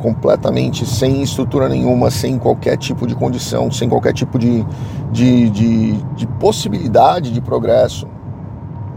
completamente 0.00 0.86
sem 0.86 1.22
estrutura 1.22 1.68
nenhuma, 1.68 2.10
sem 2.10 2.38
qualquer 2.38 2.78
tipo 2.78 3.06
de 3.06 3.14
condição, 3.14 3.70
sem 3.70 3.90
qualquer 3.90 4.14
tipo 4.14 4.38
de, 4.38 4.64
de, 5.12 5.50
de, 5.50 5.92
de 6.14 6.26
possibilidade 6.38 7.30
de 7.30 7.42
progresso, 7.42 8.06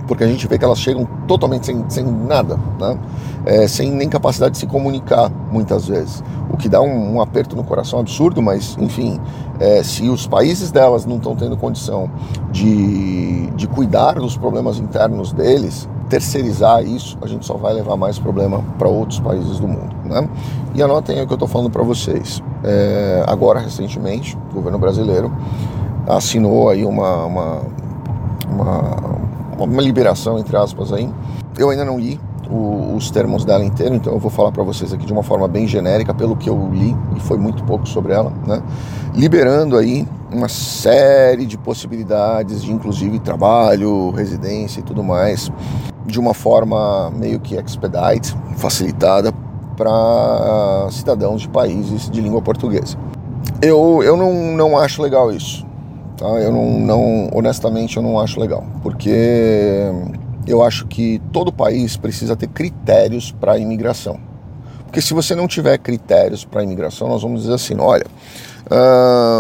porque 0.08 0.24
a 0.24 0.28
gente 0.28 0.48
vê 0.48 0.58
que 0.58 0.66
elas 0.66 0.80
chegam 0.80 1.08
totalmente 1.28 1.66
sem, 1.66 1.84
sem 1.90 2.04
nada, 2.04 2.58
né? 2.80 2.98
É, 3.46 3.68
sem 3.68 3.92
nem 3.92 4.10
capacidade 4.10 4.54
de 4.54 4.58
se 4.58 4.68
comunicar 4.68 5.32
muitas 5.52 5.88
vezes, 5.88 6.24
o 6.50 6.58
que 6.58 6.68
dá 6.68 6.82
um, 6.82 7.16
um 7.16 7.22
aperto 7.22 7.56
no 7.56 7.64
coração 7.64 8.00
absurdo, 8.00 8.42
mas 8.42 8.76
enfim, 8.80 9.20
é, 9.60 9.82
se 9.84 10.10
os 10.10 10.28
países 10.28 10.72
delas 10.72 11.06
não 11.06 11.18
estão 11.18 11.36
tendo 11.36 11.56
condição 11.56 12.10
de, 12.52 13.48
de 13.52 13.68
cuidar 13.68 14.16
dos 14.16 14.36
problemas 14.36 14.80
internos 14.80 15.32
deles, 15.32 15.88
terceirizar 16.10 16.84
isso, 16.84 17.18
a 17.22 17.28
gente 17.28 17.46
só 17.46 17.56
vai 17.56 17.74
levar 17.74 17.98
mais 17.98 18.18
problema 18.18 18.64
para 18.78 18.88
outros 18.88 19.20
países 19.20 19.60
do 19.60 19.68
mundo. 19.68 19.96
Né? 20.06 20.28
E 20.74 20.82
anotem 20.82 21.22
o 21.22 21.28
que 21.28 21.34
eu 21.34 21.36
estou 21.36 21.48
falando 21.48 21.70
para 21.70 21.84
vocês. 21.84 22.42
É, 22.64 23.24
agora, 23.28 23.60
recentemente, 23.60 24.38
o 24.52 24.56
governo 24.56 24.78
brasileiro 24.78 25.32
assinou 26.08 26.70
aí 26.70 26.86
uma, 26.86 27.26
uma, 27.26 27.62
uma 28.50 29.07
uma 29.58 29.82
liberação, 29.82 30.38
entre 30.38 30.56
aspas, 30.56 30.94
aí. 30.94 31.10
Eu 31.58 31.70
ainda 31.70 31.84
não 31.84 32.00
li 32.00 32.20
o, 32.50 32.96
os 32.96 33.10
termos 33.12 33.44
dela 33.44 33.64
inteiro, 33.64 33.96
então 33.96 34.14
eu 34.14 34.20
vou 34.20 34.32
falar 34.32 34.52
para 34.52 34.64
vocês 34.64 34.94
aqui 34.94 35.06
de 35.06 35.14
uma 35.14 35.24
forma 35.24 35.48
bem 35.48 35.68
genérica, 35.68 36.14
pelo 36.14 36.36
que 36.36 36.50
eu 36.50 36.70
li, 36.72 36.96
e 37.16 37.20
foi 37.20 37.38
muito 37.38 37.64
pouco 37.64 37.88
sobre 37.88 38.14
ela, 38.14 38.32
né? 38.46 38.62
Liberando 39.14 39.78
aí 39.78 40.08
uma 40.32 40.48
série 40.48 41.46
de 41.46 41.58
possibilidades 41.58 42.64
de 42.64 42.72
inclusive 42.72 43.20
trabalho, 43.20 44.12
residência 44.12 44.80
e 44.80 44.84
tudo 44.84 45.04
mais, 45.04 45.52
de 46.06 46.20
uma 46.20 46.34
forma 46.34 47.12
meio 47.12 47.40
que 47.40 47.56
expedite, 47.56 48.36
facilitada 48.56 49.34
para 49.76 50.88
cidadãos 50.92 51.42
de 51.42 51.50
países 51.50 52.10
de 52.10 52.22
língua 52.22 52.42
portuguesa. 52.42 52.98
Eu, 53.62 54.02
eu 54.04 54.16
não, 54.18 54.34
não 54.56 54.78
acho 54.78 55.02
legal 55.02 55.32
isso. 55.32 55.67
Tá? 56.18 56.26
Eu 56.26 56.52
não, 56.52 56.80
não, 56.80 57.30
honestamente, 57.34 57.98
eu 57.98 58.04
não 58.04 58.20
acho 58.20 58.40
legal, 58.40 58.66
porque 58.82 59.92
eu 60.48 60.64
acho 60.64 60.88
que 60.88 61.22
todo 61.32 61.52
país 61.52 61.96
precisa 61.96 62.36
ter 62.36 62.48
critérios 62.48 63.32
para 63.32 63.54
a 63.54 63.58
imigração. 63.58 64.20
Porque 64.86 65.02
se 65.02 65.14
você 65.14 65.36
não 65.36 65.48
tiver 65.48 65.78
critérios 65.78 66.44
para 66.44 66.62
a 66.62 66.64
imigração, 66.64 67.08
nós 67.08 67.22
vamos 67.22 67.42
dizer 67.42 67.54
assim, 67.54 67.76
olha, 67.78 68.06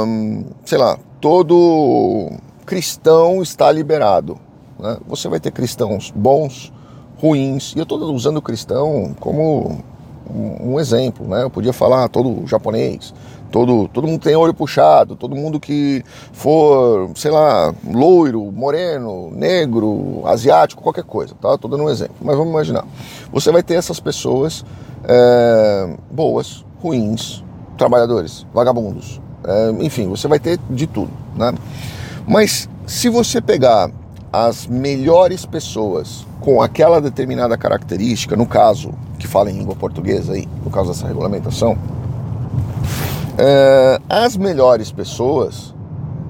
hum, 0.05 0.45
sei 0.65 0.77
lá, 0.77 0.99
todo 1.19 2.29
cristão 2.65 3.41
está 3.41 3.71
liberado. 3.71 4.37
Né? 4.77 4.97
Você 5.07 5.27
vai 5.27 5.39
ter 5.39 5.51
cristãos 5.51 6.11
bons, 6.15 6.71
ruins, 7.17 7.73
e 7.75 7.79
eu 7.79 7.83
estou 7.83 7.99
usando 8.13 8.41
cristão 8.41 9.15
como 9.19 9.83
um 10.29 10.79
exemplo, 10.79 11.27
né? 11.27 11.43
Eu 11.43 11.49
podia 11.49 11.71
falar 11.71 12.09
todo 12.09 12.45
japonês, 12.45 13.13
todo, 13.51 13.87
todo 13.87 14.07
mundo 14.07 14.21
tem 14.21 14.35
olho 14.35 14.53
puxado, 14.53 15.15
todo 15.15 15.35
mundo 15.35 15.59
que 15.59 16.03
for, 16.31 17.11
sei 17.15 17.31
lá, 17.31 17.73
loiro, 17.85 18.51
moreno, 18.51 19.31
negro, 19.31 20.23
asiático, 20.25 20.81
qualquer 20.81 21.03
coisa, 21.03 21.35
tá? 21.39 21.57
Tô 21.57 21.67
dando 21.67 21.83
um 21.83 21.89
exemplo, 21.89 22.15
mas 22.21 22.35
vamos 22.35 22.51
imaginar. 22.51 22.85
Você 23.31 23.51
vai 23.51 23.63
ter 23.63 23.75
essas 23.75 23.99
pessoas 23.99 24.65
é, 25.03 25.95
boas, 26.11 26.65
ruins, 26.81 27.43
trabalhadores, 27.77 28.45
vagabundos, 28.53 29.21
é, 29.45 29.71
enfim, 29.83 30.07
você 30.07 30.27
vai 30.27 30.39
ter 30.39 30.59
de 30.69 30.87
tudo, 30.87 31.11
né? 31.35 31.53
Mas 32.27 32.69
se 32.85 33.09
você 33.09 33.41
pegar 33.41 33.89
as 34.31 34.67
melhores 34.67 35.45
pessoas 35.45 36.25
com 36.41 36.61
aquela 36.61 36.99
determinada 36.99 37.57
característica, 37.57 38.35
no 38.35 38.45
caso 38.45 38.93
que 39.17 39.27
fala 39.27 39.49
em 39.49 39.57
língua 39.57 39.75
portuguesa 39.75 40.33
aí, 40.33 40.47
no 40.63 40.69
caso 40.69 40.89
dessa 40.89 41.07
regulamentação, 41.07 41.77
é, 43.37 43.99
as 44.09 44.35
melhores 44.35 44.91
pessoas, 44.91 45.73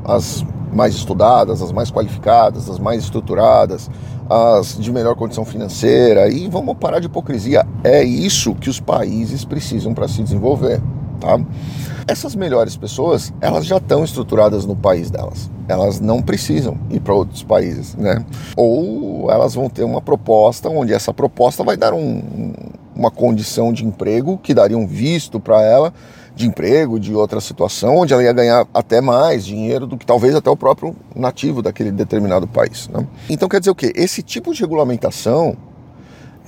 as 0.03 0.45
mais 0.73 0.95
estudadas, 0.95 1.61
as 1.61 1.71
mais 1.71 1.89
qualificadas, 1.89 2.69
as 2.69 2.79
mais 2.79 3.03
estruturadas, 3.03 3.89
as 4.29 4.77
de 4.77 4.91
melhor 4.91 5.15
condição 5.15 5.45
financeira, 5.45 6.29
e 6.29 6.47
vamos 6.49 6.75
parar 6.77 6.99
de 6.99 7.05
hipocrisia, 7.05 7.65
é 7.83 8.03
isso 8.03 8.53
que 8.55 8.69
os 8.69 8.79
países 8.79 9.45
precisam 9.45 9.93
para 9.93 10.07
se 10.07 10.21
desenvolver, 10.21 10.81
tá? 11.19 11.39
Essas 12.09 12.35
melhores 12.35 12.77
pessoas, 12.77 13.33
elas 13.41 13.65
já 13.65 13.77
estão 13.77 14.03
estruturadas 14.03 14.65
no 14.65 14.77
país 14.77 15.11
delas. 15.11 15.51
Elas 15.67 15.99
não 15.99 16.21
precisam 16.21 16.77
ir 16.89 17.01
para 17.01 17.13
outros 17.13 17.43
países, 17.43 17.95
né? 17.95 18.25
Ou 18.55 19.29
elas 19.29 19.53
vão 19.53 19.69
ter 19.69 19.83
uma 19.83 20.01
proposta 20.01 20.69
onde 20.69 20.93
essa 20.93 21.13
proposta 21.13 21.65
vai 21.65 21.75
dar 21.75 21.93
um, 21.93 22.53
uma 22.95 23.11
condição 23.11 23.73
de 23.73 23.85
emprego 23.85 24.37
que 24.37 24.53
daria 24.53 24.77
um 24.77 24.87
visto 24.87 25.37
para 25.37 25.61
ela 25.61 25.93
de 26.37 26.47
emprego, 26.47 26.99
de 26.99 27.13
outra 27.13 27.41
situação, 27.41 27.97
onde 27.97 28.13
ela 28.13 28.23
ia 28.23 28.31
ganhar 28.31 28.67
até 28.73 29.01
mais 29.01 29.45
dinheiro 29.45 29.85
do 29.87 29.97
que 29.97 30.05
talvez 30.05 30.35
até 30.35 30.49
o 30.49 30.55
próprio 30.55 30.95
nativo 31.15 31.61
daquele 31.61 31.91
determinado 31.91 32.47
país. 32.47 32.87
Né? 32.87 33.05
Então 33.29 33.49
quer 33.49 33.59
dizer 33.59 33.71
o 33.71 33.75
quê? 33.75 33.91
Esse 33.95 34.21
tipo 34.21 34.53
de 34.53 34.61
regulamentação 34.61 35.57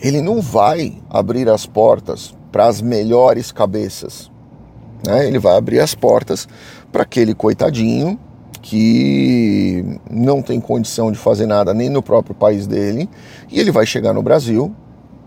ele 0.01 0.21
não 0.21 0.41
vai 0.41 0.97
abrir 1.09 1.49
as 1.49 1.65
portas 1.65 2.33
para 2.51 2.67
as 2.67 2.81
melhores 2.81 3.51
cabeças 3.51 4.31
né? 5.05 5.27
Ele 5.27 5.39
vai 5.39 5.55
abrir 5.57 5.79
as 5.79 5.95
portas 5.95 6.47
para 6.91 7.03
aquele 7.03 7.33
coitadinho 7.33 8.19
que 8.61 9.99
não 10.09 10.41
tem 10.41 10.59
condição 10.59 11.11
de 11.11 11.17
fazer 11.17 11.45
nada 11.45 11.73
nem 11.73 11.89
no 11.89 12.03
próprio 12.03 12.35
país 12.35 12.67
dele 12.67 13.09
e 13.49 13.59
ele 13.59 13.71
vai 13.71 13.85
chegar 13.85 14.13
no 14.13 14.21
Brasil 14.21 14.73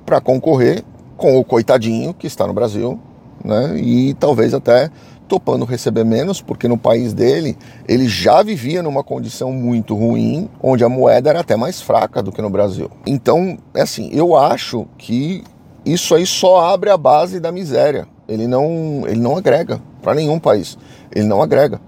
para 0.04 0.20
concorrer 0.20 0.84
com 1.16 1.38
o 1.38 1.44
coitadinho 1.44 2.12
que 2.12 2.26
está 2.26 2.46
no 2.46 2.52
Brasil, 2.52 3.00
né? 3.44 3.78
E 3.78 4.14
talvez 4.14 4.54
até 4.54 4.90
topando 5.28 5.64
receber 5.64 6.04
menos, 6.04 6.42
porque 6.42 6.68
no 6.68 6.76
país 6.76 7.14
dele 7.14 7.56
ele 7.88 8.06
já 8.06 8.42
vivia 8.42 8.82
numa 8.82 9.02
condição 9.02 9.52
muito 9.52 9.94
ruim, 9.94 10.48
onde 10.62 10.84
a 10.84 10.88
moeda 10.88 11.30
era 11.30 11.40
até 11.40 11.56
mais 11.56 11.80
fraca 11.80 12.22
do 12.22 12.30
que 12.30 12.42
no 12.42 12.50
Brasil. 12.50 12.90
Então, 13.06 13.56
é 13.74 13.82
assim, 13.82 14.10
eu 14.12 14.36
acho 14.36 14.86
que 14.98 15.42
isso 15.86 16.14
aí 16.14 16.26
só 16.26 16.72
abre 16.72 16.90
a 16.90 16.96
base 16.96 17.40
da 17.40 17.50
miséria 17.50 18.06
ele 18.32 18.46
não, 18.46 19.02
ele 19.06 19.20
não 19.20 19.36
agrega 19.36 19.80
para 20.00 20.14
nenhum 20.14 20.38
país. 20.38 20.78
Ele 21.14 21.26
não 21.26 21.42
agrega. 21.42 21.80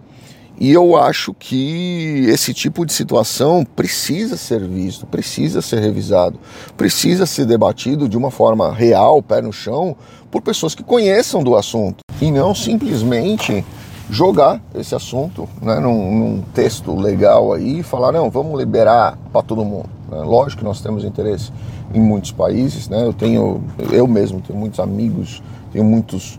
E 0.58 0.70
eu 0.70 0.96
acho 0.96 1.34
que 1.34 2.25
esse 2.28 2.54
tipo 2.54 2.87
de 2.87 2.92
situação 2.92 3.64
precisa 3.64 4.37
ser 4.37 4.61
visto, 4.66 5.04
precisa 5.04 5.61
ser 5.61 5.80
revisado, 5.80 6.38
precisa 6.76 7.26
ser 7.26 7.44
debatido 7.44 8.08
de 8.08 8.16
uma 8.16 8.30
forma 8.30 8.73
real, 8.73 9.20
pé 9.20 9.42
no 9.42 9.52
chão, 9.52 9.96
por 10.30 10.42
pessoas 10.42 10.75
que 10.75 10.82
conheçam 10.82 11.42
do 11.42 11.56
assunto 11.56 11.99
e 12.20 12.30
não 12.30 12.54
simplesmente 12.54 13.64
jogar 14.08 14.61
esse 14.75 14.94
assunto 14.94 15.49
né, 15.61 15.80
num, 15.80 16.18
num 16.18 16.42
texto 16.54 16.94
legal 16.94 17.52
aí 17.52 17.80
e 17.80 17.82
falar, 17.82 18.12
não, 18.12 18.30
vamos 18.30 18.58
liberar 18.58 19.18
para 19.32 19.42
todo 19.42 19.64
mundo. 19.64 19.88
Né? 20.08 20.18
Lógico 20.18 20.61
que 20.61 20.64
nós 20.64 20.80
temos 20.80 21.04
interesse 21.04 21.50
em 21.92 22.00
muitos 22.00 22.30
países, 22.30 22.88
né? 22.88 23.04
Eu 23.04 23.12
tenho, 23.12 23.62
eu 23.90 24.06
mesmo 24.06 24.40
tenho 24.40 24.58
muitos 24.58 24.80
amigos, 24.80 25.42
tenho 25.73 25.84
muitos 25.84 26.38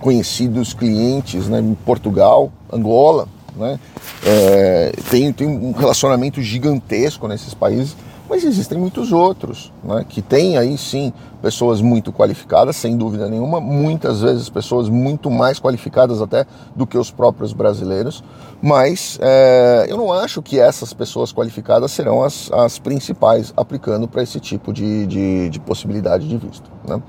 conhecidos 0.00 0.74
clientes 0.74 1.48
né, 1.48 1.60
em 1.60 1.74
Portugal, 1.74 2.50
Angola, 2.72 3.28
né? 3.56 3.78
É, 4.24 4.92
tem, 5.10 5.32
tem 5.32 5.46
um 5.46 5.72
relacionamento 5.72 6.40
gigantesco 6.40 7.28
nesses 7.28 7.54
países 7.54 7.96
mas 8.32 8.44
existem 8.44 8.78
muitos 8.78 9.12
outros, 9.12 9.70
né, 9.84 10.06
que 10.08 10.22
têm 10.22 10.56
aí 10.56 10.78
sim 10.78 11.12
pessoas 11.42 11.82
muito 11.82 12.10
qualificadas, 12.10 12.76
sem 12.76 12.96
dúvida 12.96 13.28
nenhuma, 13.28 13.60
muitas 13.60 14.22
vezes 14.22 14.48
pessoas 14.48 14.88
muito 14.88 15.30
mais 15.30 15.60
qualificadas 15.60 16.22
até 16.22 16.46
do 16.74 16.86
que 16.86 16.96
os 16.96 17.10
próprios 17.10 17.52
brasileiros, 17.52 18.24
mas 18.62 19.18
é, 19.20 19.84
eu 19.86 19.98
não 19.98 20.10
acho 20.10 20.40
que 20.40 20.58
essas 20.58 20.94
pessoas 20.94 21.30
qualificadas 21.30 21.92
serão 21.92 22.22
as, 22.22 22.50
as 22.52 22.78
principais 22.78 23.52
aplicando 23.54 24.08
para 24.08 24.22
esse 24.22 24.40
tipo 24.40 24.72
de, 24.72 25.06
de, 25.06 25.50
de, 25.50 25.60
possibilidade 25.60 26.26
de 26.26 26.38
visto. 26.38 26.70
Né? 26.88 27.02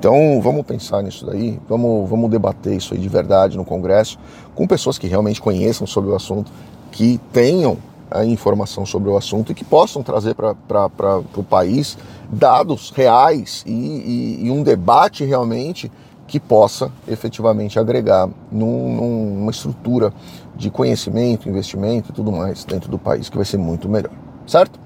Então 0.00 0.40
vamos 0.40 0.64
pensar 0.64 1.02
nisso 1.02 1.26
daí, 1.26 1.60
vamos, 1.68 2.08
vamos 2.08 2.30
debater 2.30 2.74
isso 2.74 2.94
aí 2.94 3.00
de 3.00 3.08
verdade 3.10 3.58
no 3.58 3.66
Congresso, 3.66 4.18
com 4.54 4.66
pessoas 4.66 4.96
que 4.96 5.06
realmente 5.06 5.42
conheçam 5.42 5.86
sobre 5.86 6.10
o 6.10 6.16
assunto, 6.16 6.50
que 6.90 7.20
tenham 7.30 7.76
a 8.10 8.24
informação 8.24 8.86
sobre 8.86 9.10
o 9.10 9.16
assunto 9.18 9.52
e 9.52 9.54
que 9.54 9.62
possam 9.62 10.02
trazer 10.02 10.34
para 10.34 11.18
o 11.36 11.42
país 11.42 11.98
dados 12.32 12.90
reais 12.96 13.62
e, 13.66 13.72
e, 13.72 14.46
e, 14.46 14.50
um 14.50 14.62
debate 14.62 15.22
realmente 15.22 15.92
que 16.26 16.40
possa 16.40 16.90
efetivamente 17.06 17.78
agregar 17.78 18.26
num, 18.50 19.36
numa 19.36 19.50
estrutura 19.50 20.14
de 20.56 20.70
conhecimento, 20.70 21.46
investimento 21.46 22.10
e 22.10 22.14
tudo 22.14 22.32
mais 22.32 22.64
dentro 22.64 22.90
do 22.90 22.98
país, 22.98 23.28
que 23.28 23.36
vai 23.36 23.44
ser 23.44 23.58
muito 23.58 23.86
melhor, 23.86 24.12
certo? 24.46 24.80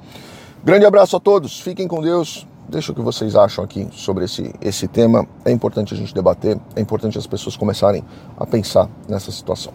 Grande 0.65 0.85
abraço 0.85 1.17
a 1.17 1.21
todos, 1.21 1.61
fiquem 1.61 1.87
com 1.87 2.03
Deus. 2.03 2.45
Deixa 2.69 2.93
o 2.93 2.95
que 2.95 3.03
vocês 3.03 3.37
acham 3.37 3.65
aqui 3.65 3.89
sobre 3.93 4.25
esse, 4.25 4.55
esse 4.61 4.89
tema. 4.89 5.27
É 5.45 5.51
importante 5.51 5.95
a 5.95 5.97
gente 5.97 6.15
debater, 6.15 6.59
é 6.75 6.81
importante 6.81 7.19
as 7.19 7.27
pessoas 7.27 7.57
começarem 7.57 8.05
a 8.37 8.47
pensar 8.47 8.89
nessa 9.09 9.31
situação. 9.31 9.73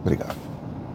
Obrigado. 0.00 0.53